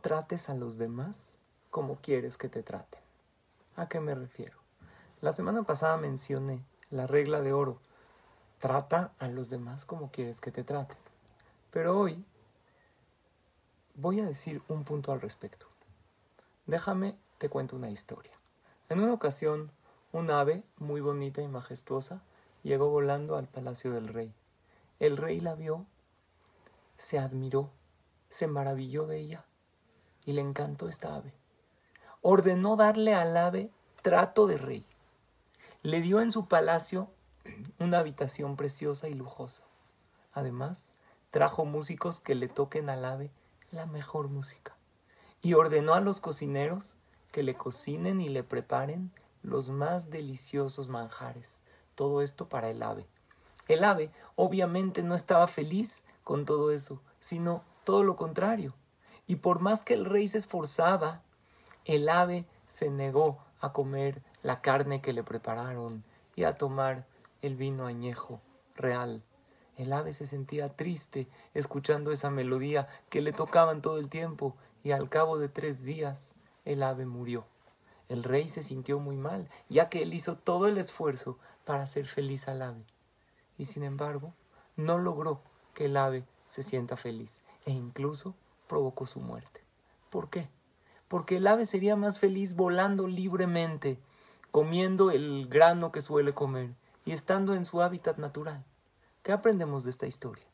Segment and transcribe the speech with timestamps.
[0.00, 1.36] trates a los demás
[1.70, 3.00] como quieres que te traten.
[3.76, 4.58] ¿A qué me refiero?
[5.20, 7.78] La semana pasada mencioné la regla de oro.
[8.58, 10.98] Trata a los demás como quieres que te traten.
[11.70, 12.24] Pero hoy
[13.94, 15.66] voy a decir un punto al respecto.
[16.66, 18.32] Déjame, te cuento una historia.
[18.88, 19.70] En una ocasión,
[20.12, 22.22] un ave muy bonita y majestuosa
[22.62, 24.32] llegó volando al palacio del rey.
[24.98, 25.86] El rey la vio,
[26.96, 27.70] se admiró,
[28.28, 29.44] se maravilló de ella
[30.30, 31.32] y le encantó esta ave.
[32.22, 33.70] Ordenó darle al ave
[34.02, 34.86] trato de rey.
[35.82, 37.10] Le dio en su palacio
[37.78, 39.64] una habitación preciosa y lujosa.
[40.32, 40.92] Además,
[41.30, 43.30] trajo músicos que le toquen al ave
[43.72, 44.76] la mejor música.
[45.42, 46.94] Y ordenó a los cocineros
[47.32, 49.10] que le cocinen y le preparen
[49.42, 51.60] los más deliciosos manjares.
[51.96, 53.06] Todo esto para el ave.
[53.66, 58.74] El ave obviamente no estaba feliz con todo eso, sino todo lo contrario.
[59.30, 61.22] Y por más que el rey se esforzaba,
[61.84, 66.02] el ave se negó a comer la carne que le prepararon
[66.34, 67.06] y a tomar
[67.40, 68.40] el vino añejo
[68.74, 69.22] real.
[69.76, 74.90] El ave se sentía triste escuchando esa melodía que le tocaban todo el tiempo y
[74.90, 77.44] al cabo de tres días el ave murió.
[78.08, 82.06] El rey se sintió muy mal, ya que él hizo todo el esfuerzo para hacer
[82.06, 82.82] feliz al ave
[83.58, 84.34] y sin embargo
[84.74, 85.40] no logró
[85.72, 88.34] que el ave se sienta feliz e incluso
[88.70, 89.62] provocó su muerte.
[90.10, 90.48] ¿Por qué?
[91.08, 93.98] Porque el ave sería más feliz volando libremente,
[94.52, 96.70] comiendo el grano que suele comer
[97.04, 98.64] y estando en su hábitat natural.
[99.24, 100.44] ¿Qué aprendemos de esta historia?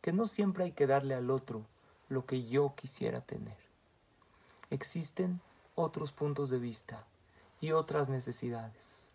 [0.00, 1.66] Que no siempre hay que darle al otro
[2.08, 3.58] lo que yo quisiera tener.
[4.70, 5.40] Existen
[5.74, 7.04] otros puntos de vista
[7.60, 9.10] y otras necesidades.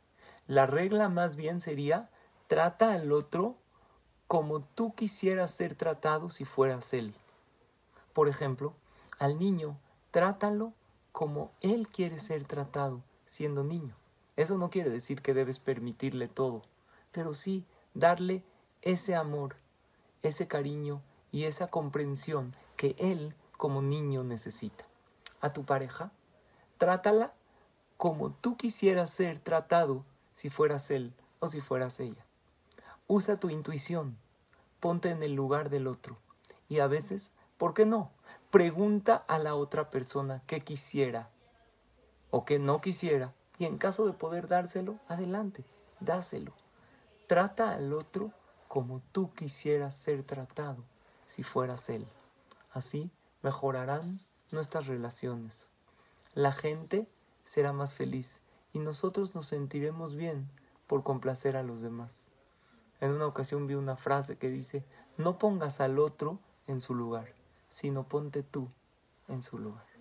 [0.47, 2.09] La regla más bien sería
[2.47, 3.55] Trata al otro
[4.28, 7.16] como tú quisieras ser tratado si fueras él.
[8.14, 8.73] Por ejemplo,
[9.19, 9.78] al niño,
[10.11, 10.73] trátalo
[11.11, 13.96] como él quiere ser tratado siendo niño.
[14.35, 16.63] Eso no quiere decir que debes permitirle todo,
[17.12, 18.44] pero sí darle
[18.81, 19.56] ese amor,
[20.24, 21.01] ese cariño
[21.31, 24.85] y esa comprensión que él como niño necesita.
[25.41, 26.12] A tu pareja,
[26.78, 27.34] trátala
[27.97, 30.03] como tú quisieras ser tratado
[30.34, 32.25] si fueras él o si fueras ella.
[33.07, 34.18] Usa tu intuición,
[34.80, 36.18] ponte en el lugar del otro.
[36.69, 38.12] Y a veces, ¿por qué no?
[38.51, 41.29] Pregunta a la otra persona qué quisiera
[42.29, 43.34] o qué no quisiera.
[43.57, 45.63] Y en caso de poder dárselo, adelante,
[46.01, 46.51] dáselo.
[47.25, 48.34] Trata al otro
[48.68, 50.84] como tú quisieras ser tratado
[51.25, 52.06] si fueras él.
[52.74, 53.09] Así
[53.44, 54.19] mejorarán
[54.51, 55.69] nuestras relaciones.
[56.34, 57.07] La gente
[57.45, 58.41] será más feliz
[58.74, 60.50] y nosotros nos sentiremos bien
[60.85, 62.28] por complacer a los demás.
[63.00, 64.84] En una ocasión vi una frase que dice,
[65.16, 67.34] no pongas al otro en su lugar,
[67.73, 68.69] sino ponte tú
[69.28, 69.93] en su lugar.